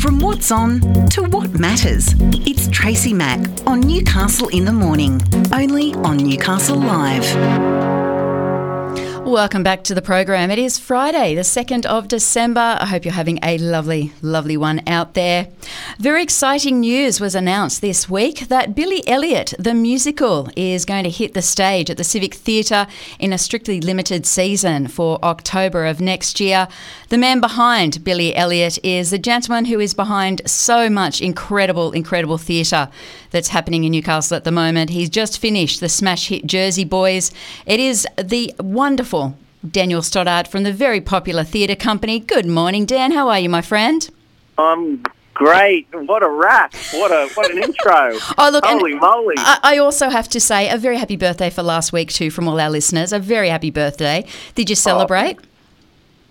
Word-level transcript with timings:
From 0.00 0.18
what's 0.18 0.50
on 0.50 0.80
to 1.10 1.22
what 1.24 1.58
matters, 1.58 2.14
it's 2.46 2.68
Tracy 2.68 3.12
Mack 3.12 3.38
on 3.66 3.80
Newcastle 3.80 4.48
in 4.48 4.64
the 4.64 4.72
Morning, 4.72 5.20
only 5.52 5.92
on 5.94 6.16
Newcastle 6.16 6.78
Live. 6.78 7.79
Welcome 9.30 9.62
back 9.62 9.84
to 9.84 9.94
the 9.94 10.02
program. 10.02 10.50
It 10.50 10.58
is 10.58 10.76
Friday, 10.76 11.36
the 11.36 11.42
2nd 11.42 11.86
of 11.86 12.08
December. 12.08 12.76
I 12.80 12.86
hope 12.86 13.04
you're 13.04 13.14
having 13.14 13.38
a 13.44 13.58
lovely, 13.58 14.12
lovely 14.22 14.56
one 14.56 14.82
out 14.88 15.14
there. 15.14 15.46
Very 16.00 16.24
exciting 16.24 16.80
news 16.80 17.20
was 17.20 17.36
announced 17.36 17.80
this 17.80 18.10
week 18.10 18.48
that 18.48 18.74
Billy 18.74 19.06
Elliot, 19.06 19.54
the 19.56 19.72
musical, 19.72 20.48
is 20.56 20.84
going 20.84 21.04
to 21.04 21.10
hit 21.10 21.34
the 21.34 21.42
stage 21.42 21.90
at 21.90 21.96
the 21.96 22.02
Civic 22.02 22.34
Theatre 22.34 22.88
in 23.20 23.32
a 23.32 23.38
strictly 23.38 23.80
limited 23.80 24.26
season 24.26 24.88
for 24.88 25.24
October 25.24 25.86
of 25.86 26.00
next 26.00 26.40
year. 26.40 26.66
The 27.08 27.18
man 27.18 27.40
behind 27.40 28.02
Billy 28.02 28.34
Elliot 28.34 28.80
is 28.82 29.12
the 29.12 29.18
gentleman 29.18 29.66
who 29.66 29.78
is 29.78 29.94
behind 29.94 30.42
so 30.44 30.90
much 30.90 31.20
incredible, 31.20 31.92
incredible 31.92 32.36
theatre 32.36 32.88
that's 33.30 33.48
happening 33.48 33.84
in 33.84 33.92
Newcastle 33.92 34.36
at 34.36 34.42
the 34.42 34.50
moment. 34.50 34.90
He's 34.90 35.08
just 35.08 35.38
finished 35.38 35.78
the 35.78 35.88
smash 35.88 36.28
hit 36.30 36.46
Jersey 36.46 36.84
Boys. 36.84 37.30
It 37.64 37.78
is 37.78 38.08
the 38.16 38.52
wonderful 38.58 39.19
Daniel 39.68 40.00
Stoddart 40.00 40.48
from 40.48 40.62
the 40.62 40.72
very 40.72 41.00
popular 41.00 41.44
theatre 41.44 41.76
company. 41.76 42.18
Good 42.18 42.46
morning, 42.46 42.86
Dan. 42.86 43.12
How 43.12 43.28
are 43.28 43.38
you, 43.38 43.50
my 43.50 43.60
friend? 43.60 44.08
I'm 44.56 45.02
great. 45.34 45.86
What 45.92 46.22
a 46.22 46.28
rap. 46.30 46.74
What 46.92 47.10
a 47.10 47.28
what 47.34 47.50
an 47.50 47.62
intro. 47.62 48.18
Oh, 48.38 48.50
look, 48.50 48.64
Holy 48.64 48.94
moly. 48.94 49.34
I, 49.36 49.58
I 49.62 49.78
also 49.78 50.08
have 50.08 50.28
to 50.30 50.40
say 50.40 50.70
a 50.70 50.78
very 50.78 50.96
happy 50.96 51.16
birthday 51.16 51.50
for 51.50 51.62
last 51.62 51.92
week 51.92 52.10
too 52.10 52.30
from 52.30 52.48
all 52.48 52.58
our 52.58 52.70
listeners. 52.70 53.12
A 53.12 53.18
very 53.18 53.50
happy 53.50 53.70
birthday. 53.70 54.24
Did 54.54 54.70
you 54.70 54.74
oh, 54.74 54.88
celebrate? 54.88 55.38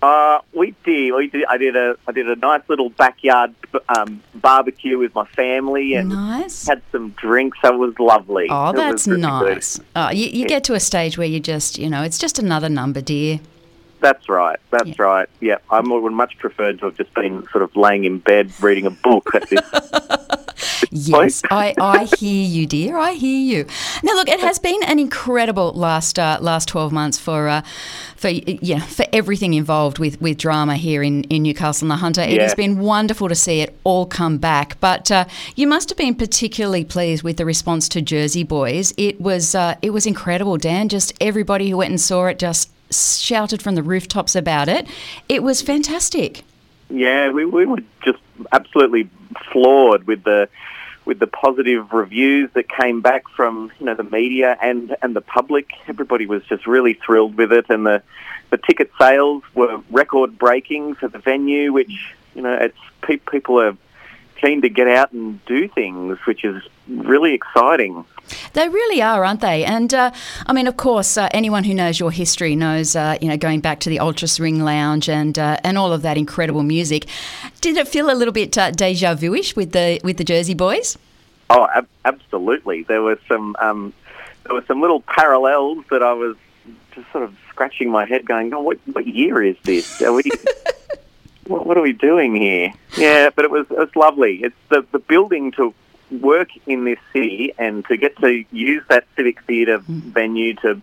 Uh, 0.01 0.39
we 0.53 0.73
did. 0.85 1.13
We 1.13 1.27
did. 1.27 1.43
I 1.45 1.57
did 1.57 1.75
a. 1.75 1.97
I 2.07 2.11
did 2.13 2.29
a 2.29 2.35
nice 2.37 2.61
little 2.69 2.89
backyard 2.89 3.53
um, 3.89 4.21
barbecue 4.35 4.97
with 4.97 5.13
my 5.13 5.25
family 5.27 5.93
and 5.95 6.09
Nice. 6.09 6.67
had 6.67 6.81
some 6.91 7.09
drinks. 7.11 7.57
That 7.63 7.77
was 7.77 7.93
lovely. 7.99 8.47
Oh, 8.49 8.69
It 8.69 8.75
that's 8.77 9.07
really 9.07 9.21
nice. 9.21 9.79
Oh, 9.95 10.09
you, 10.09 10.27
you 10.27 10.45
get 10.47 10.63
to 10.65 10.73
a 10.73 10.79
stage 10.79 11.17
where 11.17 11.27
you 11.27 11.39
just, 11.41 11.77
you 11.77 11.89
know, 11.89 12.01
it's 12.03 12.17
just 12.17 12.39
another 12.39 12.69
number, 12.69 13.01
dear. 13.01 13.41
That's 13.99 14.29
right. 14.29 14.57
That's 14.71 14.87
Yeah. 14.87 15.03
right. 15.03 15.29
Yeah, 15.41 15.57
I 15.69 15.81
would 15.81 16.13
much 16.13 16.37
prefer 16.37 16.71
to 16.71 16.85
have 16.85 16.95
just 16.95 17.13
been 17.13 17.45
sort 17.51 17.63
of 17.63 17.75
laying 17.75 18.05
in 18.05 18.19
bed 18.19 18.53
reading 18.61 18.85
a 18.85 18.91
book 18.91 19.29
at 19.35 19.49
this. 19.49 19.59
Yes, 20.91 21.41
I, 21.49 21.73
I 21.79 22.05
hear 22.17 22.45
you, 22.45 22.65
dear. 22.65 22.97
I 22.97 23.13
hear 23.13 23.39
you. 23.39 23.65
Now, 24.03 24.13
look, 24.13 24.29
it 24.29 24.39
has 24.39 24.59
been 24.59 24.81
an 24.83 24.99
incredible 24.99 25.71
last 25.73 26.17
uh, 26.19 26.37
last 26.41 26.67
twelve 26.67 26.91
months 26.91 27.17
for 27.17 27.47
uh, 27.47 27.61
for 28.15 28.29
yeah 28.29 28.79
for 28.79 29.05
everything 29.13 29.53
involved 29.53 29.99
with, 29.99 30.21
with 30.21 30.37
drama 30.37 30.75
here 30.75 31.03
in, 31.03 31.23
in 31.25 31.43
Newcastle 31.43 31.85
and 31.85 31.91
the 31.91 31.97
Hunter. 31.97 32.21
It 32.21 32.41
has 32.41 32.55
been 32.55 32.79
wonderful 32.79 33.29
to 33.29 33.35
see 33.35 33.61
it 33.61 33.77
all 33.83 34.05
come 34.05 34.37
back. 34.37 34.79
But 34.79 35.11
uh, 35.11 35.25
you 35.55 35.67
must 35.67 35.89
have 35.89 35.97
been 35.97 36.15
particularly 36.15 36.83
pleased 36.83 37.23
with 37.23 37.37
the 37.37 37.45
response 37.45 37.89
to 37.89 38.01
Jersey 38.01 38.43
Boys. 38.43 38.93
It 38.97 39.19
was 39.21 39.55
uh, 39.55 39.75
it 39.81 39.91
was 39.91 40.05
incredible, 40.05 40.57
Dan. 40.57 40.89
Just 40.89 41.13
everybody 41.21 41.69
who 41.69 41.77
went 41.77 41.91
and 41.91 42.01
saw 42.01 42.25
it 42.27 42.39
just 42.39 42.71
shouted 42.91 43.61
from 43.61 43.75
the 43.75 43.83
rooftops 43.83 44.35
about 44.35 44.67
it. 44.67 44.87
It 45.27 45.43
was 45.43 45.61
fantastic. 45.61 46.43
Yeah, 46.89 47.29
we, 47.31 47.45
we 47.45 47.65
were 47.65 47.81
just 48.03 48.19
absolutely 48.51 49.09
floored 49.51 50.07
with 50.07 50.23
the 50.23 50.49
with 51.05 51.19
the 51.19 51.27
positive 51.27 51.91
reviews 51.91 52.51
that 52.53 52.69
came 52.69 53.01
back 53.01 53.27
from 53.29 53.71
you 53.79 53.85
know 53.85 53.95
the 53.95 54.03
media 54.03 54.57
and 54.61 54.95
and 55.01 55.15
the 55.15 55.21
public. 55.21 55.71
Everybody 55.87 56.25
was 56.25 56.43
just 56.45 56.67
really 56.67 56.93
thrilled 56.93 57.35
with 57.35 57.51
it, 57.51 57.65
and 57.69 57.85
the 57.85 58.01
the 58.49 58.57
ticket 58.57 58.91
sales 58.99 59.43
were 59.53 59.81
record 59.91 60.37
breaking 60.37 60.95
for 60.95 61.07
the 61.07 61.19
venue, 61.19 61.71
which 61.71 62.13
you 62.35 62.41
know 62.41 62.53
it's 62.53 62.77
pe- 63.01 63.17
people 63.17 63.59
are 63.59 63.77
keen 64.41 64.61
to 64.61 64.69
get 64.69 64.87
out 64.87 65.11
and 65.11 65.43
do 65.45 65.67
things, 65.67 66.17
which 66.25 66.43
is 66.43 66.63
really 66.87 67.33
exciting. 67.33 68.05
They 68.53 68.69
really 68.69 69.01
are, 69.01 69.25
aren't 69.25 69.41
they? 69.41 69.65
And 69.65 69.93
uh, 69.93 70.11
I 70.45 70.53
mean, 70.53 70.67
of 70.67 70.77
course, 70.77 71.17
uh, 71.17 71.29
anyone 71.31 71.63
who 71.63 71.73
knows 71.73 71.99
your 71.99 72.11
history 72.11 72.55
knows, 72.55 72.95
uh, 72.95 73.17
you 73.21 73.27
know, 73.27 73.37
going 73.37 73.59
back 73.59 73.79
to 73.81 73.89
the 73.89 73.99
Ultras 73.99 74.39
Ring 74.39 74.63
Lounge 74.63 75.09
and 75.09 75.37
uh, 75.37 75.57
and 75.63 75.77
all 75.77 75.91
of 75.91 76.01
that 76.03 76.17
incredible 76.17 76.63
music. 76.63 77.07
Did 77.61 77.77
it 77.77 77.87
feel 77.87 78.11
a 78.11 78.15
little 78.15 78.33
bit 78.33 78.57
uh, 78.57 78.71
deja 78.71 79.15
vu-ish 79.15 79.55
with 79.55 79.71
the 79.71 79.99
with 80.03 80.17
the 80.17 80.23
Jersey 80.23 80.53
Boys? 80.53 80.97
Oh, 81.49 81.67
ab- 81.73 81.87
absolutely. 82.05 82.83
There 82.83 83.01
were 83.01 83.19
some 83.27 83.55
um, 83.59 83.93
there 84.45 84.53
were 84.53 84.65
some 84.67 84.81
little 84.81 85.01
parallels 85.01 85.83
that 85.89 86.03
I 86.03 86.13
was 86.13 86.35
just 86.93 87.11
sort 87.11 87.23
of 87.23 87.35
scratching 87.49 87.89
my 87.89 88.05
head, 88.05 88.25
going, 88.25 88.53
"Oh, 88.53 88.61
what 88.61 88.79
what 88.93 89.07
year 89.07 89.41
is 89.41 89.57
this? 89.63 90.01
Are 90.01 90.13
we, 90.13 90.23
what, 91.49 91.65
what 91.65 91.77
are 91.77 91.81
we 91.81 91.93
doing 91.93 92.35
here?" 92.35 92.73
Yeah, 92.97 93.29
but 93.35 93.45
it 93.45 93.51
was 93.51 93.65
it 93.69 93.77
was 93.77 93.95
lovely. 93.95 94.43
It's 94.43 94.55
the 94.69 94.85
the 94.91 94.99
building 94.99 95.51
to 95.53 95.73
work 96.11 96.49
in 96.65 96.85
this 96.85 96.99
city 97.13 97.53
and 97.57 97.85
to 97.85 97.97
get 97.97 98.17
to 98.17 98.43
use 98.51 98.83
that 98.89 99.05
civic 99.15 99.43
theatre 99.43 99.79
mm. 99.79 100.01
venue 100.01 100.55
to, 100.55 100.81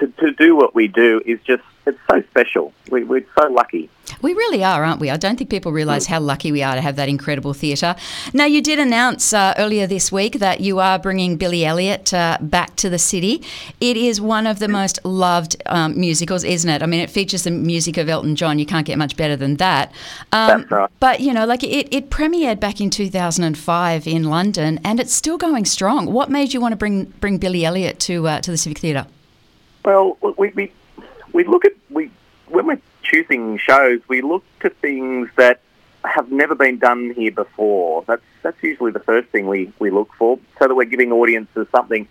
to 0.00 0.06
to 0.08 0.32
do 0.32 0.56
what 0.56 0.74
we 0.74 0.88
do 0.88 1.20
is 1.24 1.40
just 1.42 1.62
it's 1.86 1.98
so 2.10 2.22
special. 2.30 2.72
We, 2.90 3.04
we're 3.04 3.26
so 3.38 3.48
lucky. 3.48 3.90
We 4.22 4.34
really 4.34 4.62
are, 4.62 4.84
aren't 4.84 5.00
we? 5.00 5.10
I 5.10 5.16
don't 5.16 5.36
think 5.36 5.50
people 5.50 5.72
realise 5.72 6.06
how 6.06 6.20
lucky 6.20 6.52
we 6.52 6.62
are 6.62 6.74
to 6.74 6.80
have 6.80 6.96
that 6.96 7.08
incredible 7.08 7.52
theatre. 7.52 7.94
Now, 8.32 8.44
you 8.44 8.62
did 8.62 8.78
announce 8.78 9.32
uh, 9.32 9.54
earlier 9.58 9.86
this 9.86 10.12
week 10.12 10.38
that 10.38 10.60
you 10.60 10.78
are 10.78 10.98
bringing 10.98 11.36
Billy 11.36 11.64
Elliot 11.64 12.12
uh, 12.12 12.38
back 12.40 12.76
to 12.76 12.90
the 12.90 12.98
city. 12.98 13.42
It 13.80 13.96
is 13.96 14.20
one 14.20 14.46
of 14.46 14.58
the 14.58 14.68
most 14.68 14.98
loved 15.04 15.60
um, 15.66 15.98
musicals, 15.98 16.44
isn't 16.44 16.68
it? 16.68 16.82
I 16.82 16.86
mean, 16.86 17.00
it 17.00 17.10
features 17.10 17.44
the 17.44 17.50
music 17.50 17.96
of 17.96 18.08
Elton 18.08 18.36
John. 18.36 18.58
You 18.58 18.66
can't 18.66 18.86
get 18.86 18.98
much 18.98 19.16
better 19.16 19.36
than 19.36 19.56
that. 19.56 19.92
Um, 20.32 20.60
That's 20.60 20.70
right. 20.70 20.90
But, 21.00 21.20
you 21.20 21.32
know, 21.32 21.46
like 21.46 21.62
it, 21.62 21.92
it 21.94 22.10
premiered 22.10 22.60
back 22.60 22.80
in 22.80 22.90
2005 22.90 24.06
in 24.06 24.24
London 24.24 24.80
and 24.84 25.00
it's 25.00 25.12
still 25.12 25.38
going 25.38 25.64
strong. 25.64 26.12
What 26.12 26.30
made 26.30 26.52
you 26.54 26.60
want 26.60 26.72
to 26.72 26.76
bring, 26.76 27.04
bring 27.20 27.38
Billy 27.38 27.64
Elliot 27.64 28.00
to, 28.00 28.26
uh, 28.28 28.40
to 28.40 28.50
the 28.50 28.56
Civic 28.56 28.78
Theatre? 28.78 29.06
Well, 29.84 30.16
we, 30.38 30.48
we 30.50 30.72
we 31.34 31.44
look 31.44 31.66
at 31.66 31.72
we 31.90 32.10
when 32.48 32.66
we're 32.66 32.80
choosing 33.02 33.58
shows, 33.58 34.00
we 34.08 34.22
look 34.22 34.44
to 34.60 34.70
things 34.70 35.28
that 35.36 35.60
have 36.04 36.30
never 36.30 36.54
been 36.54 36.78
done 36.78 37.12
here 37.14 37.32
before. 37.32 38.04
That's 38.06 38.22
that's 38.42 38.62
usually 38.62 38.92
the 38.92 39.00
first 39.00 39.28
thing 39.28 39.46
we, 39.46 39.72
we 39.78 39.90
look 39.90 40.10
for, 40.18 40.38
so 40.58 40.68
that 40.68 40.74
we're 40.74 40.84
giving 40.84 41.12
audiences 41.12 41.66
something 41.74 42.08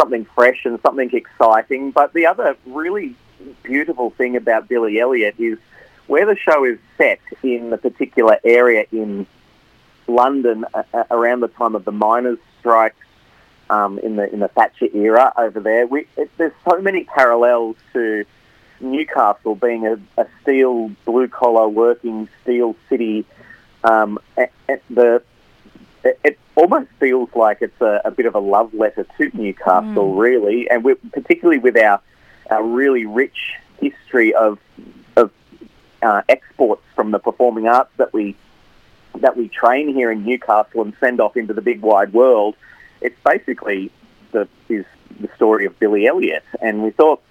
something 0.00 0.24
fresh 0.34 0.64
and 0.64 0.80
something 0.80 1.10
exciting. 1.12 1.90
But 1.90 2.14
the 2.14 2.26
other 2.26 2.56
really 2.66 3.16
beautiful 3.62 4.10
thing 4.10 4.36
about 4.36 4.68
Billy 4.68 4.98
Elliot 4.98 5.34
is 5.38 5.58
where 6.06 6.26
the 6.26 6.36
show 6.36 6.64
is 6.64 6.78
set 6.96 7.20
in 7.42 7.70
the 7.70 7.78
particular 7.78 8.38
area 8.44 8.86
in 8.92 9.26
London 10.06 10.64
uh, 10.74 10.82
around 11.10 11.40
the 11.40 11.48
time 11.48 11.74
of 11.74 11.84
the 11.84 11.92
miners' 11.92 12.38
strikes 12.60 13.06
um, 13.70 13.98
in 13.98 14.16
the 14.16 14.32
in 14.32 14.40
the 14.40 14.48
Thatcher 14.48 14.88
era 14.94 15.32
over 15.36 15.60
there. 15.60 15.86
We, 15.86 16.06
it, 16.16 16.30
there's 16.36 16.52
so 16.68 16.80
many 16.80 17.04
parallels 17.04 17.76
to 17.94 18.24
Newcastle 18.80 19.54
being 19.54 19.86
a, 19.86 19.98
a 20.18 20.26
steel, 20.42 20.90
blue 21.04 21.28
collar, 21.28 21.68
working 21.68 22.28
steel 22.42 22.76
city. 22.88 23.24
Um, 23.82 24.18
a- 24.36 24.48
a- 24.68 24.80
the 24.90 25.22
it, 26.04 26.18
it 26.22 26.38
almost 26.54 26.88
feels 27.00 27.30
like 27.34 27.62
it's 27.62 27.80
a, 27.80 28.02
a 28.04 28.10
bit 28.10 28.26
of 28.26 28.34
a 28.34 28.38
love 28.38 28.74
letter 28.74 29.06
to 29.18 29.30
Newcastle, 29.36 30.14
really, 30.14 30.68
and 30.70 30.84
particularly 31.12 31.58
with 31.58 31.76
our 31.76 32.00
our 32.50 32.62
really 32.62 33.06
rich 33.06 33.54
history 33.80 34.34
of 34.34 34.58
of 35.16 35.30
uh, 36.02 36.22
exports 36.28 36.82
from 36.94 37.10
the 37.10 37.18
performing 37.18 37.66
arts 37.66 37.90
that 37.96 38.12
we 38.12 38.36
that 39.20 39.36
we 39.36 39.48
train 39.48 39.94
here 39.94 40.10
in 40.10 40.24
Newcastle 40.24 40.82
and 40.82 40.94
send 41.00 41.20
off 41.20 41.36
into 41.36 41.54
the 41.54 41.62
big 41.62 41.80
wide 41.80 42.12
world. 42.12 42.54
It's 43.00 43.18
basically 43.24 43.90
the 44.32 44.48
is 44.68 44.84
the 45.20 45.28
story 45.36 45.66
of 45.66 45.78
Billy 45.78 46.06
Elliot, 46.06 46.44
and 46.60 46.82
we 46.82 46.90
thought, 46.90 47.22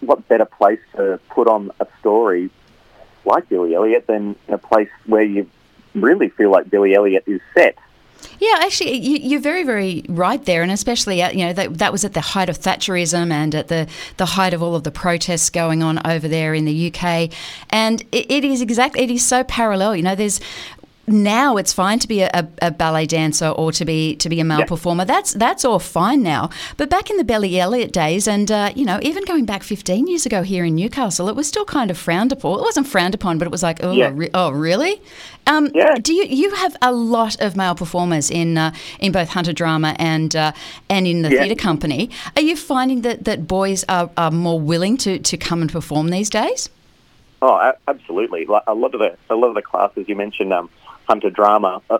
what 0.00 0.26
better 0.28 0.44
place 0.44 0.80
to 0.96 1.20
put 1.28 1.48
on 1.48 1.70
a 1.80 1.86
story 2.00 2.50
like 3.24 3.48
Billy 3.48 3.74
Elliot 3.74 4.06
than 4.06 4.36
a 4.48 4.58
place 4.58 4.88
where 5.06 5.22
you 5.22 5.48
really 5.94 6.28
feel 6.28 6.50
like 6.50 6.70
Billy 6.70 6.94
Elliot 6.94 7.24
is 7.26 7.40
set. 7.54 7.76
Yeah, 8.38 8.56
actually, 8.60 8.98
you, 8.98 9.16
you're 9.16 9.40
very, 9.40 9.62
very 9.62 10.04
right 10.08 10.42
there, 10.44 10.62
and 10.62 10.70
especially 10.70 11.22
at, 11.22 11.34
you 11.34 11.46
know 11.46 11.52
that, 11.52 11.78
that 11.78 11.92
was 11.92 12.04
at 12.04 12.12
the 12.12 12.20
height 12.20 12.48
of 12.48 12.58
Thatcherism 12.58 13.30
and 13.30 13.54
at 13.54 13.68
the, 13.68 13.88
the 14.16 14.26
height 14.26 14.52
of 14.52 14.62
all 14.62 14.74
of 14.74 14.84
the 14.84 14.90
protests 14.90 15.50
going 15.50 15.82
on 15.82 16.04
over 16.06 16.28
there 16.28 16.54
in 16.54 16.64
the 16.64 16.92
UK, 16.92 17.30
and 17.70 18.02
it, 18.12 18.30
it 18.30 18.44
is 18.44 18.60
exactly 18.60 19.02
it 19.02 19.10
is 19.10 19.24
so 19.24 19.44
parallel. 19.44 19.96
You 19.96 20.02
know, 20.02 20.14
there's 20.14 20.40
now 21.08 21.56
it's 21.56 21.72
fine 21.72 21.98
to 22.00 22.08
be 22.08 22.22
a, 22.22 22.48
a, 22.60 22.70
ballet 22.70 23.06
dancer 23.06 23.48
or 23.48 23.70
to 23.72 23.84
be 23.84 24.16
to 24.16 24.28
be 24.28 24.40
a 24.40 24.44
male 24.44 24.60
Yeah. 24.60 24.64
performer. 24.66 25.04
That's 25.04 25.32
that's 25.34 25.64
all 25.64 25.78
fine 25.78 26.22
now. 26.22 26.50
But 26.76 26.90
back 26.90 27.10
in 27.10 27.16
the 27.16 27.24
Billy 27.24 27.58
Elliot 27.60 27.92
days, 27.92 28.26
and 28.26 28.50
uh, 28.50 28.72
you 28.74 28.84
know, 28.84 28.98
even 29.02 29.24
going 29.24 29.44
back 29.44 29.62
15 29.62 30.06
years 30.08 30.26
ago 30.26 30.42
here 30.42 30.64
in 30.64 30.74
Newcastle, 30.74 31.28
it 31.28 31.36
was 31.36 31.46
still 31.46 31.64
kind 31.64 31.90
of 31.90 31.98
frowned 31.98 32.32
upon. 32.32 32.58
It 32.58 32.62
wasn't 32.62 32.88
frowned 32.88 33.14
upon, 33.14 33.38
but 33.38 33.46
it 33.46 33.50
was 33.52 33.62
like, 33.62 33.82
oh, 33.84 33.92
Yeah. 33.92 34.10
re- 34.12 34.30
oh, 34.34 34.50
really? 34.50 35.00
Um, 35.46 35.70
Yeah. 35.74 35.94
Do 35.94 36.12
you 36.12 36.24
you 36.24 36.50
have 36.56 36.76
a 36.82 36.92
lot 36.92 37.40
of 37.40 37.56
male 37.56 37.74
performers 37.74 38.30
in 38.30 38.58
uh, 38.58 38.72
in 38.98 39.12
both 39.12 39.28
Hunter 39.28 39.52
Drama 39.52 39.94
and 39.98 40.34
uh, 40.34 40.52
and 40.90 41.06
in 41.06 41.22
the 41.22 41.30
Yeah. 41.30 41.42
theatre 41.42 41.54
company? 41.62 42.10
Are 42.36 42.42
you 42.42 42.56
finding 42.56 43.02
that, 43.02 43.24
that 43.24 43.46
boys 43.46 43.84
are, 43.88 44.10
are 44.16 44.30
more 44.32 44.58
willing 44.58 44.96
to, 44.98 45.18
to 45.18 45.36
come 45.36 45.62
and 45.62 45.70
perform 45.70 46.08
these 46.08 46.30
days? 46.30 46.68
Oh, 47.42 47.72
absolutely. 47.86 48.46
A 48.66 48.74
lot 48.74 48.94
of 48.94 49.00
the 49.00 49.16
a 49.30 49.36
lot 49.36 49.48
of 49.48 49.54
the 49.54 49.62
classes 49.62 50.08
you 50.08 50.16
mentioned, 50.16 50.52
um, 50.52 50.70
Hunter 51.06 51.30
Drama, 51.30 51.82
uh, 51.90 51.98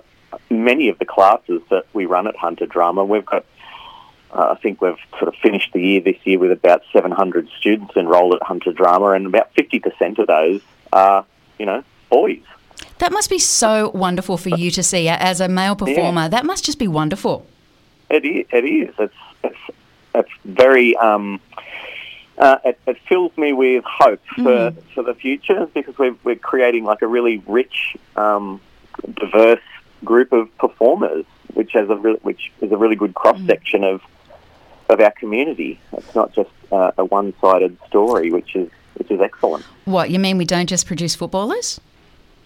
many 0.51 0.89
of 0.89 0.99
the 0.99 1.05
classes 1.05 1.63
that 1.71 1.87
we 1.93 2.07
run 2.07 2.27
at 2.27 2.37
Hunter 2.37 2.67
Drama, 2.67 3.05
we've 3.05 3.27
got. 3.27 3.45
Uh, 4.33 4.55
I 4.57 4.61
think 4.61 4.83
we've 4.83 4.99
sort 5.13 5.29
of 5.29 5.35
finished 5.37 5.73
the 5.73 5.81
year 5.81 6.01
this 6.01 6.17
year 6.25 6.39
with 6.39 6.51
about 6.51 6.83
700 6.93 7.49
students 7.59 7.97
enrolled 7.97 8.35
at 8.35 8.43
Hunter 8.43 8.73
Drama, 8.73 9.13
and 9.13 9.25
about 9.27 9.55
50% 9.55 10.19
of 10.19 10.27
those 10.27 10.61
are, 10.93 11.25
you 11.59 11.65
know, 11.65 11.85
boys. 12.11 12.43
That 12.99 13.13
must 13.13 13.31
be 13.31 13.39
so 13.39 13.91
wonderful 13.91 14.37
for 14.37 14.49
you 14.49 14.71
to 14.73 14.83
see 14.83 15.09
as 15.09 15.41
a 15.41 15.49
male 15.49 15.77
performer. 15.77 16.23
Yeah. 16.23 16.29
That 16.29 16.45
must 16.45 16.65
just 16.65 16.79
be 16.79 16.89
wonderful. 16.89 17.47
It 18.11 18.25
is. 18.25 18.47
It 18.53 18.65
is. 18.65 18.95
It's 18.99 19.15
it's, 19.45 19.77
it's 20.15 20.31
very. 20.45 20.97
Um, 20.97 21.41
uh, 22.39 22.59
it, 22.65 22.79
it 22.87 22.99
fills 23.09 23.37
me 23.39 23.53
with 23.53 23.83
hope 23.85 24.21
for, 24.37 24.73
for 24.95 25.03
the 25.03 25.15
future 25.15 25.67
because 25.73 25.97
we're, 25.97 26.15
we're 26.23 26.37
creating 26.37 26.85
like 26.85 27.01
a 27.01 27.07
really 27.07 27.43
rich, 27.47 27.97
um, 28.15 28.61
diverse 29.15 29.61
group 30.05 30.33
of 30.33 30.57
performers, 30.59 31.25
which 31.55 31.73
has 31.73 31.89
a 31.91 31.97
re- 31.97 32.19
which 32.23 32.53
is 32.61 32.73
a 32.73 32.77
really 32.77 32.97
good 32.97 33.15
cross 33.15 33.41
section 33.47 33.85
of 33.85 34.03
of 34.89 35.01
our 35.01 35.11
community. 35.13 35.81
It's 35.93 36.15
not 36.15 36.33
just 36.33 36.51
uh, 36.71 36.93
a 36.99 37.05
one 37.05 37.35
sided 37.41 37.77
story, 37.89 38.31
which 38.31 38.55
is 38.55 38.71
which 38.95 39.11
is 39.11 39.21
excellent. 39.21 39.65
What, 39.85 40.11
you 40.11 40.19
mean 40.19 40.39
we 40.39 40.45
don't 40.45 40.69
just 40.69 40.87
produce 40.87 41.15
footballers? 41.15 41.81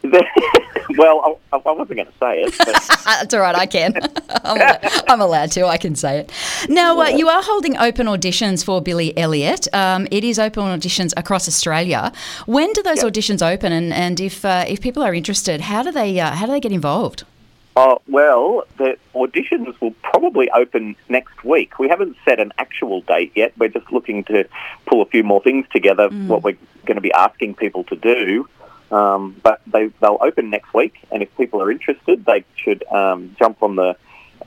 well, 0.96 1.38
I, 1.52 1.56
I 1.56 1.72
wasn't 1.72 1.96
going 1.96 2.06
to 2.06 2.12
say 2.18 2.42
it. 2.42 2.54
But 2.58 2.66
That's 3.04 3.34
all 3.34 3.40
right, 3.40 3.54
I 3.54 3.66
can. 3.66 3.94
I'm, 4.44 4.60
al- 4.60 4.80
I'm 5.08 5.20
allowed 5.20 5.52
to, 5.52 5.66
I 5.66 5.76
can 5.76 5.94
say 5.94 6.18
it. 6.20 6.32
Now, 6.68 6.98
uh, 7.00 7.08
you 7.08 7.28
are 7.28 7.42
holding 7.42 7.76
open 7.76 8.06
auditions 8.06 8.64
for 8.64 8.80
Billy 8.80 9.16
Elliot. 9.16 9.68
Um, 9.74 10.06
it 10.10 10.24
is 10.24 10.38
open 10.38 10.64
auditions 10.64 11.12
across 11.16 11.48
Australia. 11.48 12.12
When 12.46 12.72
do 12.72 12.82
those 12.82 13.02
Yep. 13.02 13.12
auditions 13.12 13.42
open? 13.54 13.72
And, 13.72 13.92
and 13.92 14.20
if, 14.20 14.44
uh, 14.44 14.64
if 14.68 14.80
people 14.80 15.02
are 15.02 15.14
interested, 15.14 15.60
how 15.62 15.82
do 15.82 15.92
they, 15.92 16.18
uh, 16.18 16.30
how 16.32 16.46
do 16.46 16.52
they 16.52 16.60
get 16.60 16.72
involved? 16.72 17.24
Oh, 17.76 18.02
well, 18.08 18.64
the 18.78 18.96
auditions 19.14 19.80
will 19.80 19.92
probably 20.02 20.50
open 20.50 20.96
next 21.08 21.44
week. 21.44 21.78
We 21.78 21.88
haven't 21.88 22.16
set 22.24 22.40
an 22.40 22.52
actual 22.58 23.00
date 23.02 23.32
yet. 23.36 23.52
We're 23.56 23.68
just 23.68 23.90
looking 23.92 24.24
to 24.24 24.44
pull 24.86 25.02
a 25.02 25.06
few 25.06 25.22
more 25.22 25.40
things 25.40 25.66
together, 25.72 26.08
what 26.08 26.42
we're 26.42 26.56
going 26.84 26.96
to 26.96 27.00
be 27.00 27.12
asking 27.12 27.54
people 27.54 27.84
to 27.84 27.96
do. 27.96 28.48
Um, 28.90 29.36
but 29.42 29.60
they, 29.66 29.86
they'll 30.00 30.18
open 30.20 30.50
next 30.50 30.74
week, 30.74 30.94
and 31.12 31.22
if 31.22 31.34
people 31.36 31.62
are 31.62 31.70
interested, 31.70 32.24
they 32.24 32.44
should 32.56 32.82
um, 32.88 33.36
jump 33.38 33.62
on 33.62 33.76
the, 33.76 33.96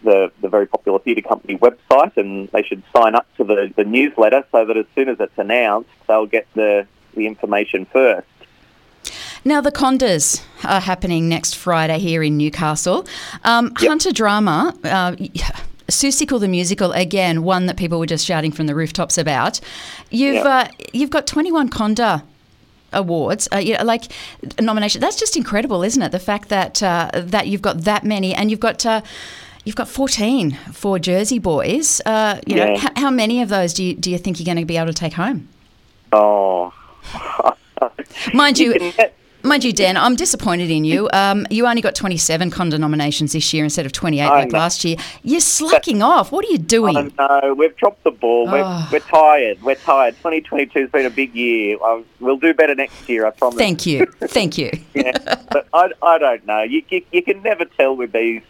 the, 0.04 0.32
the 0.42 0.50
very 0.50 0.68
popular 0.68 1.00
theatre 1.00 1.22
company 1.22 1.58
website 1.58 2.18
and 2.18 2.50
they 2.50 2.64
should 2.64 2.84
sign 2.96 3.16
up 3.16 3.26
to 3.38 3.44
the, 3.44 3.72
the 3.76 3.84
newsletter 3.86 4.44
so 4.52 4.66
that 4.66 4.76
as 4.76 4.86
soon 4.96 5.08
as 5.10 5.20
it's 5.20 5.38
announced, 5.38 5.90
they'll 6.08 6.26
get 6.26 6.48
the, 6.56 6.86
the 7.16 7.26
information 7.26 7.86
first. 7.86 8.28
Now, 9.46 9.60
the 9.62 9.72
Condas 9.72 10.42
are 10.64 10.80
happening 10.82 11.28
next 11.28 11.56
Friday 11.56 12.00
here 12.00 12.24
in 12.24 12.38
Newcastle. 12.38 13.06
Um, 13.44 13.74
Yep. 13.82 13.90
Hunter 13.90 14.12
Drama, 14.14 14.74
uh, 14.86 15.16
Seussical 15.90 16.40
the 16.40 16.48
musical, 16.48 16.94
again, 16.94 17.44
one 17.44 17.66
that 17.66 17.76
people 17.76 18.00
were 18.00 18.06
just 18.06 18.26
shouting 18.26 18.54
from 18.54 18.68
the 18.68 18.76
rooftops 18.76 19.18
about. 19.18 19.60
You've 20.10 20.36
Yep. 20.36 20.46
uh, 20.46 20.68
you've 20.94 21.10
got 21.10 21.28
21 21.28 21.70
Conda 21.70 22.24
awards, 22.94 23.48
uh, 23.54 23.58
you 23.58 23.78
know, 23.78 23.84
like 23.84 24.04
nomination. 24.60 25.02
That's 25.02 25.20
just 25.20 25.36
incredible, 25.38 25.84
isn't 25.84 26.02
it? 26.02 26.12
The 26.12 26.20
fact 26.20 26.50
that 26.50 26.82
uh, 26.84 27.10
that 27.14 27.48
you've 27.48 27.62
got 27.62 27.82
that 27.82 28.04
many, 28.04 28.34
and 28.34 28.50
you've 28.52 28.60
got. 28.60 28.86
Uh, 28.86 29.02
You've 29.66 29.78
got 29.78 29.88
14 29.88 30.52
for 30.74 31.00
Jersey 31.00 31.40
boys. 31.40 32.02
Uh, 32.06 32.38
you 32.46 32.58
know, 32.58 32.74
Yeah. 32.74 32.90
how, 32.98 33.10
many 33.10 33.42
of 33.42 33.48
those 33.48 33.74
do 33.74 33.82
you, 33.82 33.94
do 33.96 34.12
you 34.12 34.18
think 34.18 34.38
you're 34.38 34.44
going 34.46 34.58
to 34.58 34.66
be 34.66 34.76
able 34.76 34.88
to 34.88 34.94
take 34.94 35.14
home? 35.14 35.48
Oh. 36.12 36.74
Mind 38.34 38.60
you, 38.60 38.78
get- 38.92 39.16
Mind 39.46 39.64
you, 39.66 39.74
Dan, 39.74 39.98
I'm 39.98 40.16
disappointed 40.16 40.70
in 40.72 40.84
you. 40.86 41.10
Um, 41.24 41.46
you 41.50 41.68
only 41.68 41.82
got 41.82 41.96
27 41.96 42.50
Conda 42.52 42.78
nominations 42.80 43.34
this 43.34 43.54
year 43.54 43.64
instead 43.64 43.86
of 43.86 43.92
28 43.92 44.28
like 44.28 44.52
last 44.52 44.84
year. 44.84 44.98
You're 45.22 45.40
slacking 45.40 46.02
off. 46.02 46.32
What 46.32 46.44
are 46.44 46.50
you 46.50 46.58
doing? 46.58 47.14
I 47.18 47.40
know 47.42 47.54
we've 47.54 47.76
dropped 47.78 48.04
the 48.04 48.12
ball. 48.12 48.46
We're, 48.48 48.64
Oh. 48.66 48.90
we're 48.92 49.00
tired. 49.00 49.62
We're 49.62 49.76
tired. 49.76 50.16
2022 50.18 50.80
has 50.82 50.90
been 50.90 51.06
a 51.06 51.10
big 51.10 51.34
year. 51.36 51.78
Um, 51.84 52.04
we'll 52.20 52.38
do 52.38 52.54
better 52.54 52.74
next 52.76 53.08
year. 53.08 53.26
I 53.26 53.30
promise. 53.32 53.58
Thank 53.58 53.86
you. 53.86 54.06
Thank 54.22 54.58
you. 54.58 54.72
Yeah, 54.96 55.14
but 55.52 55.68
I, 55.74 55.92
I 56.02 56.18
don't 56.18 56.46
know. 56.48 56.62
You, 56.64 56.84
you 56.90 57.04
you 57.12 57.22
can 57.24 57.42
never 57.44 57.66
tell 57.66 57.96
with 57.96 58.12
these 58.12 58.42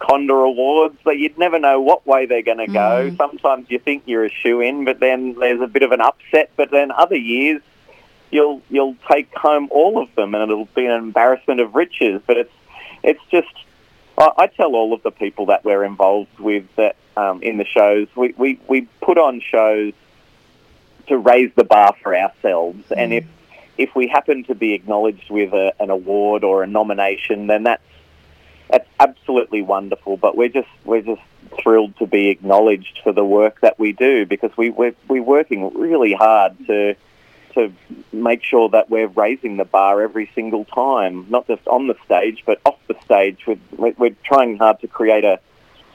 Conda 0.00 0.44
Awards, 0.46 0.96
but 1.04 1.18
you'd 1.18 1.38
never 1.38 1.58
know 1.58 1.80
what 1.80 2.06
way 2.06 2.26
they're 2.26 2.42
going 2.42 2.58
to 2.58 2.66
go. 2.66 3.14
Sometimes 3.16 3.66
you 3.70 3.78
think 3.78 4.02
you're 4.06 4.24
a 4.24 4.30
shoe 4.30 4.60
in, 4.60 4.84
but 4.84 5.00
then 5.00 5.34
there's 5.38 5.60
a 5.60 5.66
bit 5.66 5.82
of 5.82 5.92
an 5.92 6.00
upset. 6.00 6.50
But 6.56 6.70
then 6.70 6.90
other 6.90 7.16
years, 7.16 7.60
you'll 8.30 8.62
you'll 8.70 8.96
take 9.10 9.32
home 9.34 9.68
all 9.70 10.02
of 10.02 10.14
them, 10.14 10.34
and 10.34 10.50
it'll 10.50 10.68
be 10.76 10.86
an 10.86 10.92
embarrassment 10.92 11.60
of 11.60 11.74
riches. 11.74 12.22
But 12.26 12.36
it's 12.36 12.52
it's 13.02 13.20
just 13.30 13.52
I, 14.18 14.30
I 14.36 14.46
tell 14.46 14.74
all 14.74 14.92
of 14.92 15.02
the 15.02 15.10
people 15.10 15.46
that 15.46 15.64
we're 15.64 15.84
involved 15.84 16.38
with 16.38 16.64
that 16.76 16.96
um, 17.16 17.42
in 17.42 17.56
the 17.56 17.64
shows, 17.64 18.08
we, 18.14 18.34
we, 18.36 18.60
we 18.68 18.82
put 19.00 19.18
on 19.18 19.40
shows 19.40 19.92
to 21.08 21.18
raise 21.18 21.50
the 21.56 21.64
bar 21.64 21.94
for 22.02 22.16
ourselves, 22.16 22.84
and 22.96 23.12
if 23.12 23.24
if 23.78 23.94
we 23.94 24.06
happen 24.06 24.44
to 24.44 24.54
be 24.54 24.74
acknowledged 24.74 25.30
with 25.30 25.54
a, 25.54 25.72
an 25.80 25.88
award 25.88 26.44
or 26.44 26.62
a 26.62 26.66
nomination, 26.66 27.46
then 27.46 27.64
that's 27.64 27.82
that's 28.68 28.88
absolutely 29.00 29.62
wonderful. 29.62 30.16
But 30.16 30.36
we're 30.36 30.50
just 30.50 30.68
we're 30.84 31.00
just 31.00 31.22
thrilled 31.60 31.96
to 31.98 32.06
be 32.06 32.28
acknowledged 32.28 33.00
for 33.02 33.12
the 33.12 33.24
work 33.24 33.60
that 33.62 33.78
we 33.78 33.92
do 33.92 34.24
because 34.26 34.56
we 34.56 34.70
we're, 34.70 34.94
we're 35.08 35.22
working 35.22 35.72
really 35.74 36.12
hard 36.12 36.54
to 36.66 36.94
to 37.54 37.72
make 38.12 38.42
sure 38.42 38.68
that 38.70 38.90
we're 38.90 39.08
raising 39.08 39.56
the 39.56 39.64
bar 39.64 40.02
every 40.02 40.30
single 40.34 40.64
time, 40.64 41.26
not 41.28 41.46
just 41.46 41.66
on 41.68 41.86
the 41.86 41.96
stage 42.04 42.42
but 42.46 42.60
off 42.64 42.78
the 42.88 42.96
stage. 43.04 43.46
We're, 43.46 43.94
we're 43.98 44.16
trying 44.24 44.58
hard 44.58 44.80
to 44.80 44.88
create 44.88 45.24
a 45.24 45.40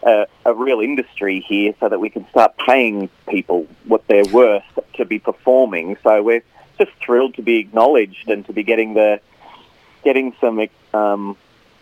a, 0.05 0.27
a 0.45 0.53
real 0.53 0.81
industry 0.81 1.39
here 1.39 1.73
so 1.79 1.89
that 1.89 1.99
we 1.99 2.09
can 2.09 2.27
start 2.29 2.55
paying 2.57 3.09
people 3.27 3.67
what 3.85 4.05
they're 4.07 4.25
worth 4.25 4.63
to 4.93 5.05
be 5.05 5.19
performing. 5.19 5.97
So 6.03 6.21
we're 6.21 6.43
just 6.77 6.91
thrilled 7.03 7.33
to 7.35 7.41
be 7.41 7.57
acknowledged 7.57 8.29
and 8.29 8.45
to 8.45 8.53
be 8.53 8.63
getting 8.63 8.93
the 8.93 9.19
getting 10.03 10.35
some 10.39 10.59
um, 10.93 11.35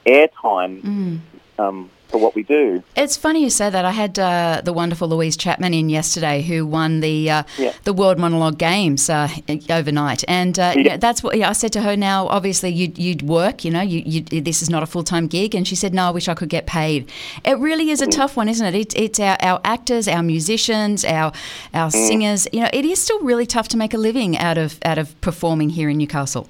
airtime 0.06 1.20
um, 1.60 1.90
for 2.08 2.20
what 2.20 2.36
we 2.36 2.44
do. 2.44 2.84
It's 2.96 3.18
funny 3.18 3.42
you 3.44 3.50
say 3.50 3.72
that. 3.72 3.86
I 3.86 3.92
had 3.92 4.20
uh, 4.20 4.62
the 4.64 4.72
wonderful 4.74 5.08
Louise 5.08 5.36
Chapman 5.36 5.74
in 5.74 5.90
yesterday, 5.90 6.44
who 6.44 6.64
won 6.66 7.00
the 7.00 7.30
uh, 7.32 7.44
Yeah. 7.58 7.74
the 7.86 7.94
World 7.94 8.20
Monologue 8.20 8.60
Games 8.60 9.10
uh, 9.10 9.28
overnight, 9.70 10.24
and 10.28 10.58
uh, 10.60 10.74
you 10.76 10.84
Yeah. 10.84 10.92
know, 10.92 10.98
that's 10.98 11.24
what 11.24 11.38
yeah, 11.38 11.50
I 11.50 11.54
said 11.54 11.74
to 11.74 11.82
her. 11.82 11.96
Now, 11.98 12.28
obviously, 12.28 12.70
you'd, 12.72 12.98
you'd 13.00 13.24
work. 13.24 13.66
You 13.66 13.72
know, 13.72 13.82
you, 13.82 14.04
you 14.06 14.22
this 14.42 14.62
is 14.62 14.70
not 14.70 14.84
a 14.84 14.86
full 14.86 15.04
time 15.04 15.26
gig, 15.28 15.56
and 15.56 15.68
she 15.68 15.76
said, 15.76 15.94
"No, 15.94 16.04
I 16.04 16.12
wish 16.12 16.28
I 16.28 16.36
could 16.36 16.50
get 16.50 16.66
paid." 16.68 17.10
It 17.46 17.58
really 17.58 17.90
is 17.90 18.02
a 18.02 18.08
tough 18.08 18.38
one, 18.38 18.48
isn't 18.48 18.66
it? 18.66 18.76
It 18.76 18.94
it's 18.96 19.20
our, 19.20 19.38
our 19.42 19.60
actors, 19.64 20.08
our 20.08 20.22
musicians, 20.24 21.04
our 21.06 21.32
our 21.74 21.90
singers. 21.90 22.48
You 22.54 22.62
know, 22.62 22.70
it 22.74 22.86
is 22.86 23.00
still 23.00 23.22
really 23.22 23.46
tough 23.48 23.68
to 23.70 23.78
make 23.78 23.94
a 23.94 23.98
living 23.98 24.38
out 24.38 24.58
of 24.60 24.78
out 24.86 24.98
of 25.00 25.20
performing 25.22 25.70
here 25.72 25.90
in 25.90 25.98
Newcastle. 25.98 26.48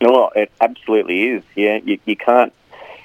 No, 0.00 0.30
it 0.34 0.50
absolutely 0.60 1.24
is. 1.28 1.42
Yeah, 1.54 1.78
you, 1.84 1.98
you 2.06 2.16
can't 2.16 2.52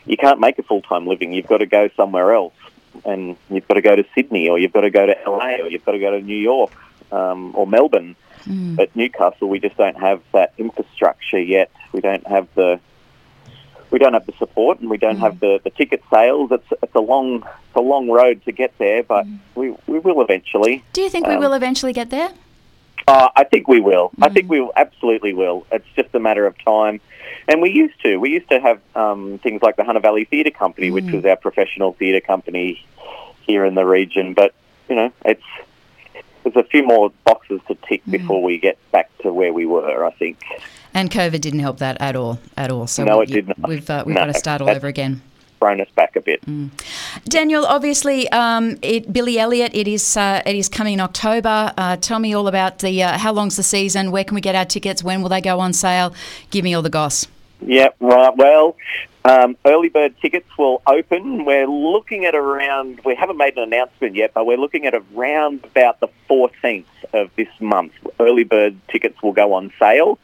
you 0.08 0.18
can't 0.18 0.40
make 0.40 0.58
a 0.60 0.64
full 0.64 0.82
time 0.82 1.06
living. 1.08 1.34
You've 1.34 1.48
got 1.48 1.58
to 1.60 1.66
go 1.66 1.90
somewhere 1.96 2.34
else, 2.34 2.54
and 3.06 3.36
you've 3.50 3.68
got 3.68 3.76
to 3.76 3.82
go 3.82 3.96
to 3.96 4.06
Sydney, 4.16 4.50
or 4.50 4.58
you've 4.58 4.74
got 4.74 4.82
to 4.82 4.90
go 4.90 5.06
to 5.06 5.16
LA, 5.26 5.56
or 5.62 5.68
you've 5.70 5.86
got 5.86 5.92
to 5.94 6.00
go 6.00 6.12
to 6.12 6.22
New 6.22 6.38
York 6.38 6.72
um, 7.12 7.54
or 7.56 7.68
Melbourne. 7.68 8.16
But 8.50 8.96
Newcastle, 8.96 9.50
we 9.50 9.60
just 9.60 9.76
don't 9.76 10.00
have 10.00 10.22
that 10.32 10.54
infrastructure 10.58 11.40
yet. 11.40 11.70
We 11.92 12.00
don't 12.00 12.26
have 12.28 12.48
the 12.56 12.80
we 13.92 14.00
don't 14.00 14.14
have 14.14 14.26
the 14.26 14.34
support, 14.38 14.80
and 14.80 14.90
we 14.90 14.98
don't 14.98 15.18
have 15.18 15.40
the, 15.40 15.60
the 15.64 15.70
ticket 15.70 16.02
sales. 16.10 16.52
It's 16.52 16.68
it's 16.82 16.96
a 16.96 17.02
long 17.02 17.44
it's 17.44 17.76
a 17.76 17.82
long 17.82 18.10
road 18.10 18.44
to 18.46 18.54
get 18.54 18.78
there, 18.78 19.04
but 19.04 19.26
we 19.56 19.76
we 19.86 20.00
will 20.00 20.22
eventually. 20.22 20.84
Do 20.94 21.02
you 21.02 21.10
think 21.10 21.28
we 21.28 21.34
Um, 21.34 21.42
will 21.42 21.54
eventually 21.54 21.92
get 21.94 22.10
there? 22.10 22.30
Uh, 23.08 23.30
I 23.36 23.44
think 23.46 23.68
we 23.68 23.80
will. 23.80 24.12
I 24.22 24.28
think 24.30 24.50
we 24.50 24.60
will, 24.60 24.74
absolutely 24.76 25.34
will. 25.34 25.66
It's 25.72 25.88
just 25.96 26.14
a 26.14 26.20
matter 26.20 26.46
of 26.46 26.58
time. 26.64 27.00
And 27.48 27.62
we 27.62 27.72
used 27.72 28.02
to. 28.04 28.18
We 28.18 28.32
used 28.32 28.50
to 28.50 28.60
have 28.60 28.80
um, 28.96 29.40
things 29.40 29.62
like 29.62 29.78
the 29.78 29.84
Hunter 29.84 30.02
Valley 30.02 30.26
Theatre 30.26 30.52
Company, 30.52 30.92
which 30.92 31.10
was 31.12 31.24
our 31.26 31.38
professional 31.38 31.94
theatre 31.94 32.20
company 32.20 32.86
here 33.42 33.64
in 33.66 33.76
the 33.76 33.86
region. 33.86 34.34
But, 34.34 34.54
you 34.90 34.96
know, 34.96 35.12
it's 35.24 35.44
there's 36.44 36.56
a 36.56 36.64
few 36.64 36.86
more 36.86 37.12
boxes 37.26 37.60
to 37.68 37.76
tick 37.88 38.02
before 38.10 38.42
we 38.42 38.58
get 38.58 38.78
back 38.92 39.10
to 39.20 39.34
where 39.34 39.52
we 39.54 39.66
were, 39.66 40.06
I 40.06 40.12
think. 40.12 40.42
And 40.94 41.10
COVID 41.12 41.42
didn't 41.42 41.60
help 41.60 41.78
that 41.80 41.98
at 42.02 42.16
all, 42.16 42.40
at 42.58 42.72
all. 42.72 42.88
So 42.88 43.04
No, 43.04 43.18
we- 43.20 43.24
it 43.24 43.28
did 43.30 43.48
not. 43.48 43.68
We've 43.68 43.90
uh, 43.90 44.04
we've 44.06 44.16
No, 44.16 44.22
got 44.22 44.28
to 44.28 44.34
start 44.34 44.62
all 44.62 44.70
over 44.70 44.88
again. 44.88 45.22
Thrown 45.60 45.82
us 45.82 45.90
back 45.96 46.16
a 46.16 46.22
bit. 46.22 46.44
Daniel, 47.26 47.66
obviously, 47.66 48.30
um, 48.30 48.78
it, 48.84 49.12
Billy 49.12 49.40
Elliot. 49.40 49.72
It 49.74 49.88
is 49.88 50.16
uh, 50.16 50.42
it 50.46 50.56
is 50.56 50.70
coming 50.70 50.94
in 50.94 51.00
October. 51.00 51.74
Uh, 51.78 51.98
tell 51.98 52.20
me 52.20 52.34
all 52.36 52.48
about 52.48 52.80
the 52.80 53.02
uh, 53.04 53.18
how 53.18 53.32
long's 53.34 53.56
the 53.56 53.64
season? 53.64 54.12
Where 54.12 54.24
can 54.24 54.36
we 54.36 54.42
get 54.42 54.54
our 54.56 54.66
tickets? 54.66 55.04
When 55.04 55.22
will 55.22 55.30
they 55.30 55.42
go 55.42 55.60
on 55.60 55.74
sale? 55.74 56.14
Give 56.52 56.64
me 56.64 56.74
all 56.76 56.84
the 56.84 56.92
goss. 56.92 57.26
Yeah, 57.60 57.90
right. 58.00 58.36
Well, 58.36 58.76
um, 59.26 59.58
early 59.66 59.90
bird 59.90 60.16
tickets 60.22 60.48
will 60.58 60.82
open. 60.86 61.46
We're 61.46 61.68
looking 61.68 62.26
at 62.26 62.36
around, 62.36 63.02
we 63.04 63.16
haven't 63.16 63.38
made 63.38 63.58
an 63.58 63.64
announcement 63.64 64.16
yet, 64.16 64.34
but 64.34 64.46
we're 64.46 64.58
looking 64.58 64.86
at 64.86 64.94
around 64.94 65.66
about 65.66 66.00
the 66.00 66.08
14th 66.30 66.86
of 67.14 67.32
this 67.36 67.50
month. 67.60 67.94
Early 68.20 68.44
bird 68.44 68.78
tickets 68.90 69.22
will 69.22 69.34
go 69.34 69.54
on 69.54 69.74
sale. 69.80 70.20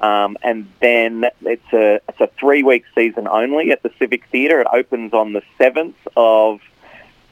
Um, 0.00 0.36
and 0.42 0.68
then 0.80 1.26
it's 1.42 1.72
a 1.72 2.00
it's 2.08 2.20
a 2.20 2.28
three 2.38 2.62
week 2.62 2.84
season 2.94 3.26
only 3.26 3.72
at 3.72 3.82
the 3.82 3.90
Civic 3.98 4.24
Theatre. 4.26 4.60
It 4.60 4.68
opens 4.72 5.12
on 5.12 5.32
the 5.32 5.42
seventh 5.58 5.96
of 6.16 6.60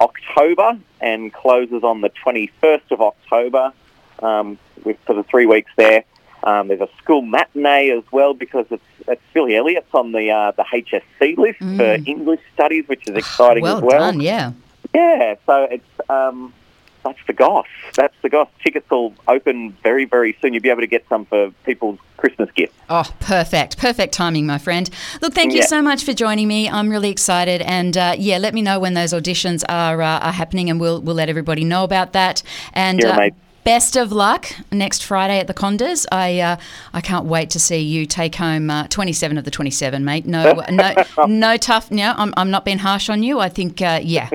October 0.01 0.77
and 1.01 1.33
closes 1.33 1.85
on 1.85 2.01
the 2.01 2.09
twenty 2.09 2.49
first 2.61 2.91
of 2.91 3.01
October. 3.01 3.73
Um, 4.21 4.59
with, 4.87 4.99
for 5.05 5.15
the 5.15 5.25
three 5.25 5.47
weeks 5.47 5.71
there. 5.77 6.05
Um, 6.47 6.69
there's 6.69 6.81
a 6.81 6.89
school 6.99 7.23
matinee 7.23 7.91
as 7.91 8.05
well 8.13 8.33
because 8.33 8.67
it's, 8.71 8.83
it's 9.09 9.21
Billy 9.35 9.57
Elliot's 9.57 9.93
on 9.93 10.13
the 10.13 10.31
uh, 10.31 10.53
the 10.53 10.63
HSC 10.63 11.37
list 11.37 11.59
for 11.59 11.99
English 12.09 12.41
studies, 12.55 12.87
which 12.89 13.07
is 13.09 13.17
exciting 13.17 13.63
well 13.65 13.79
as 13.79 13.83
well. 13.83 13.99
done, 14.13 14.21
yeah. 14.21 14.53
Yeah, 14.95 15.35
so 15.45 15.65
it's 15.65 15.85
um, 16.09 16.55
that's 17.03 17.19
the 17.27 17.33
Goss. 17.33 17.67
That's 17.95 18.15
the 18.23 18.29
Goss. 18.29 18.49
Tickets 18.65 18.89
will 18.91 19.13
open 19.29 19.73
very, 19.83 20.05
very 20.05 20.37
soon. 20.41 20.55
You'll 20.55 20.63
be 20.63 20.71
able 20.71 20.81
to 20.81 20.87
get 20.87 21.05
some 21.09 21.25
for 21.25 21.51
people's 21.65 21.99
Christmas 22.17 22.51
gifts. 22.53 22.75
Oh, 22.89 23.05
perfect. 23.21 23.77
Perfect 23.79 24.13
timing, 24.15 24.47
my 24.47 24.59
friend. 24.59 24.89
Look, 25.23 25.35
thank 25.35 25.53
you 25.53 25.61
Yeah. 25.61 25.67
so 25.67 25.83
much 25.83 26.05
for 26.05 26.13
joining 26.13 26.49
me. 26.49 26.69
I'm 26.69 26.89
really 26.89 27.11
excited. 27.11 27.61
And 27.63 27.97
uh, 27.97 28.15
yeah, 28.19 28.39
let 28.39 28.55
me 28.55 28.63
know 28.63 28.81
when 28.81 28.95
those 28.95 29.13
auditions 29.13 29.63
are, 29.69 30.01
uh, 30.03 30.19
are 30.21 30.33
happening 30.33 30.71
and 30.71 30.81
we'll, 30.81 31.01
we'll 31.01 31.15
let 31.17 31.29
everybody 31.29 31.63
know 31.65 31.85
about 31.85 32.13
that. 32.15 32.43
And 32.73 33.01
Yeah, 33.01 33.11
uh. 33.17 33.31
Best 33.67 33.97
of 33.97 34.13
luck 34.13 34.47
next 34.71 35.03
Friday 35.03 35.41
at 35.41 35.49
the 35.49 35.53
Condas. 35.53 36.07
I 36.13 36.39
uh, 36.39 36.57
I 36.93 37.01
can't 37.01 37.27
wait 37.27 37.51
to 37.51 37.59
see 37.59 37.79
you 37.79 38.07
take 38.07 38.37
home 38.37 38.71
uh, 38.71 38.87
27 38.87 39.39
of 39.39 39.45
the 39.45 39.51
27, 39.51 40.05
mate. 40.05 40.25
No, 40.25 40.63
no, 40.71 40.95
no 41.27 41.57
tough. 41.57 41.91
No, 41.91 42.15
I'm, 42.17 42.33
I'm 42.37 42.53
not 42.53 42.65
being 42.65 42.79
harsh 42.79 43.11
on 43.11 43.25
you. 43.25 43.41
I 43.41 43.49
think, 43.49 43.83
uh, 43.83 43.99
yeah. 44.01 44.31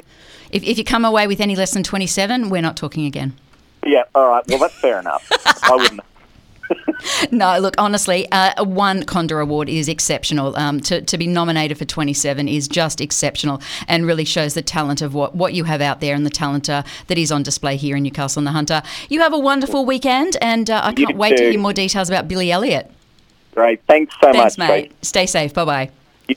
If, 0.50 0.66
if 0.66 0.78
you 0.78 0.84
come 0.84 1.06
away 1.06 1.28
with 1.28 1.40
any 1.40 1.56
less 1.56 1.74
than 1.74 1.82
27, 1.82 2.50
we're 2.50 2.62
not 2.62 2.76
talking 2.76 3.06
again. 3.06 3.32
Yeah, 3.86 4.04
all 4.14 4.28
right. 4.28 4.44
Well, 4.50 4.60
that's 4.60 4.78
fair 4.82 5.00
enough. 5.00 5.26
I 5.64 5.78
wouldn't. 5.78 6.02
No, 7.32 7.58
look, 7.60 7.76
honestly, 7.78 8.28
uh, 8.32 8.64
one 8.64 9.04
Conda 9.04 9.42
Award 9.42 9.70
is 9.70 9.88
exceptional. 9.88 10.56
Um, 10.56 10.80
to, 10.82 11.02
to 11.02 11.18
be 11.18 11.28
nominated 11.28 11.78
for 11.78 11.86
27 11.86 12.48
is 12.48 12.68
just 12.68 13.02
exceptional 13.02 13.62
and 13.88 14.06
really 14.06 14.26
shows 14.26 14.54
the 14.54 14.62
talent 14.62 15.02
of 15.02 15.14
what, 15.14 15.36
what 15.36 15.54
you 15.54 15.64
have 15.64 15.82
out 15.82 16.00
there 16.00 16.16
and 16.16 16.26
the 16.26 16.32
talent 16.32 16.70
uh, 16.70 16.84
that 17.08 17.18
is 17.18 17.32
on 17.32 17.44
display 17.44 17.76
here 17.76 17.96
in 17.96 18.04
Newcastle 18.04 18.42
on 18.42 18.46
the 18.46 18.52
Hunter. 18.52 18.82
You 19.10 19.22
have 19.22 19.34
a 19.34 19.40
wonderful 19.40 19.86
weekend, 19.86 20.38
and 20.42 20.70
uh, 20.70 20.82
I 20.84 20.94
can't 20.94 21.18
wait 21.18 21.38
to 21.38 21.50
hear 21.50 21.60
more 21.60 21.74
details 21.74 22.10
about 22.10 22.28
Billy 22.28 22.52
Elliot. 22.52 22.92
Great. 23.54 23.82
Thanks 23.88 24.14
so 24.22 24.32
Thanks, 24.32 24.58
much, 24.58 24.70
mate. 24.70 24.82
Tracy. 24.90 24.96
Stay 25.02 25.26
safe. 25.26 25.54
Bye 25.54 25.66
bye. 25.66 26.36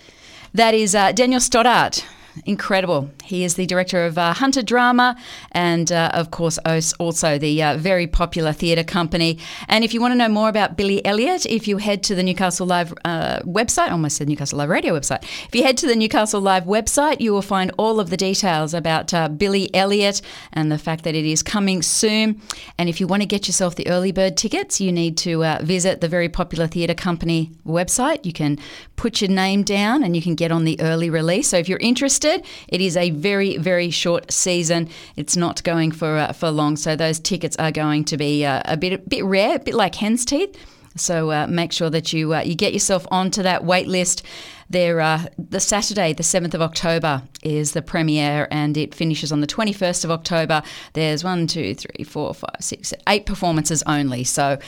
That 0.55 0.75
is 0.75 0.95
uh, 0.95 1.13
Daniel 1.13 1.41
Stoddart. 1.41 2.05
Incredible. 2.47 3.11
He 3.23 3.45
is 3.45 3.55
the 3.55 3.65
director 3.65 4.05
of 4.05 4.19
uh, 4.19 4.35
Hunter 4.35 4.63
Drama 4.63 5.17
and, 5.53 5.91
uh, 5.93 6.11
of 6.13 6.33
course, 6.33 6.59
also 6.99 7.39
the 7.39 7.63
uh, 7.63 7.77
very 7.77 8.07
popular 8.07 8.53
theatre 8.53 8.83
company. 8.83 9.39
And 9.69 9.85
if 9.85 9.95
you 9.95 10.01
want 10.01 10.13
to 10.13 10.17
know 10.17 10.29
more 10.29 10.49
about 10.49 10.77
Billy 10.77 11.05
Elliot, 11.07 11.47
if 11.47 11.69
you 11.69 11.79
head 11.79 12.03
to 12.05 12.15
the 12.15 12.25
Newcastle 12.25 12.67
Live 12.67 12.93
uh, 13.05 13.39
website, 13.41 13.93
almost 13.93 14.17
said 14.17 14.29
Newcastle 14.29 14.59
Live 14.59 14.69
Radio 14.69 14.99
website. 14.99 15.23
If 15.23 15.55
you 15.55 15.63
head 15.63 15.77
to 15.79 15.87
the 15.87 15.95
Newcastle 15.95 16.41
Live 16.41 16.65
website, 16.65 17.21
you 17.21 17.33
will 17.33 17.43
find 17.43 17.71
all 17.79 18.01
of 18.01 18.11
the 18.11 18.17
details 18.17 18.75
about 18.75 19.15
uh, 19.15 19.29
Billy 19.29 19.73
Elliot 19.73 20.21
and 20.53 20.73
the 20.73 20.79
fact 20.79 21.05
that 21.05 21.15
it 21.15 21.25
is 21.25 21.43
coming 21.43 21.83
soon. 21.83 22.41
And 22.79 22.89
if 22.89 23.01
you 23.01 23.07
want 23.07 23.23
to 23.23 23.27
get 23.27 23.47
yourself 23.47 23.77
the 23.77 23.87
early 23.87 24.11
bird 24.11 24.37
tickets, 24.37 24.81
you 24.81 24.91
need 24.91 25.17
to 25.19 25.45
uh, 25.45 25.61
visit 25.63 26.01
the 26.01 26.09
very 26.09 26.29
popular 26.29 26.67
theatre 26.67 26.95
company 26.95 27.53
website. 27.65 28.27
You 28.27 28.33
can 28.33 28.59
put 28.97 29.21
your 29.21 29.31
name 29.31 29.63
down 29.63 30.03
and 30.03 30.17
you 30.17 30.23
can 30.23 30.35
get 30.35 30.51
on 30.51 30.65
the 30.65 30.81
early 30.81 31.11
release. 31.11 31.49
So 31.49 31.59
if 31.59 31.69
you're 31.69 31.79
interested, 31.79 32.24
it 32.25 32.81
is 32.81 32.97
a 32.97 33.11
very 33.11 33.57
very 33.59 33.91
short 33.91 34.33
season. 34.33 34.89
It's 35.17 35.37
not 35.37 35.63
going 35.65 35.93
for 35.93 36.17
uh, 36.17 36.33
for 36.33 36.51
long. 36.51 36.77
So 36.77 36.97
those 36.97 37.21
tickets 37.21 37.57
are 37.57 37.73
going 37.73 38.05
to 38.07 38.17
be 38.17 38.45
uh, 38.45 38.63
a 38.65 38.77
bit 38.77 38.93
a 38.93 38.99
bit 38.99 39.25
rare, 39.25 39.57
a 39.57 39.59
bit 39.59 39.75
like 39.75 39.95
hen's 39.97 40.25
teeth. 40.25 40.57
So 40.97 41.33
uh, 41.33 41.47
make 41.49 41.73
sure 41.73 41.91
that 41.91 42.13
you 42.13 42.35
uh, 42.35 42.43
you 42.43 42.55
get 42.55 42.73
yourself 42.73 43.07
onto 43.11 43.43
that 43.43 43.65
wait 43.65 43.89
list. 43.89 44.25
There, 44.71 45.01
uh, 45.01 45.27
the 45.37 45.61
Saturday, 45.61 46.15
the 46.15 46.23
seventh 46.23 46.55
of 46.55 46.63
October, 46.63 47.23
is 47.43 47.73
the 47.73 47.83
premiere, 47.83 48.49
and 48.51 48.77
it 48.77 48.95
finishes 48.95 49.31
on 49.31 49.41
the 49.41 49.47
twenty 49.47 49.73
first 49.73 50.05
of 50.05 50.11
October. 50.11 50.63
There's 50.95 51.23
one, 51.23 51.47
two, 51.47 51.75
three, 51.75 52.05
four, 52.05 52.33
five, 52.33 52.57
six, 52.61 52.95
eight 53.09 53.27
performances 53.27 53.83
only. 53.87 54.25
So, 54.25 54.59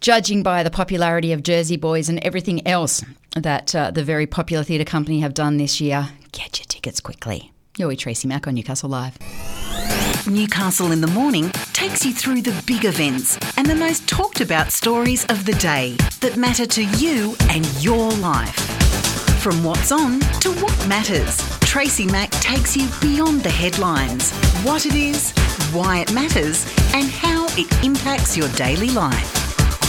judging 0.00 0.42
by 0.42 0.62
the 0.62 0.70
popularity 0.70 1.32
of 1.32 1.42
Jersey 1.42 1.76
Boys 1.76 2.08
and 2.08 2.18
everything 2.20 2.66
else 2.66 3.02
that 3.36 3.74
uh, 3.74 3.90
the 3.90 4.02
very 4.02 4.26
popular 4.26 4.64
theatre 4.64 4.84
company 4.84 5.20
have 5.20 5.34
done 5.34 5.58
this 5.58 5.80
year, 5.80 6.10
get 6.32 6.58
your 6.58 6.66
tickets 6.66 7.00
quickly. 7.00 7.52
You're 7.76 7.88
with 7.88 7.98
Tracy 7.98 8.26
Mack 8.26 8.46
on 8.46 8.54
Newcastle 8.54 8.88
Live. 8.88 9.18
Newcastle 10.26 10.90
in 10.90 11.00
the 11.00 11.06
Morning 11.06 11.50
takes 11.72 12.04
you 12.04 12.12
through 12.12 12.42
the 12.42 12.62
big 12.66 12.84
events 12.84 13.38
and 13.56 13.66
the 13.66 13.74
most 13.74 14.08
talked 14.08 14.40
about 14.40 14.72
stories 14.72 15.24
of 15.26 15.44
the 15.44 15.52
day 15.54 15.92
that 16.20 16.36
matter 16.36 16.66
to 16.66 16.84
you 16.96 17.36
and 17.50 17.64
your 17.82 18.10
life. 18.12 18.56
From 19.40 19.62
what's 19.62 19.92
on 19.92 20.18
to 20.40 20.50
what 20.54 20.88
matters, 20.88 21.38
Tracy 21.60 22.06
Mack 22.06 22.30
takes 22.30 22.76
you 22.76 22.88
beyond 23.00 23.42
the 23.42 23.50
headlines, 23.50 24.32
what 24.64 24.86
it 24.86 24.94
is, 24.94 25.30
why 25.72 25.98
it 25.98 26.12
matters, 26.12 26.64
and 26.94 27.08
how 27.08 27.46
it 27.50 27.84
impacts 27.84 28.36
your 28.36 28.48
daily 28.50 28.90
life. 28.90 29.45